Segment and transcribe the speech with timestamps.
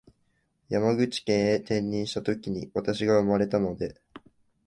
[0.67, 4.01] 山口県へ転任したときに私が生まれたので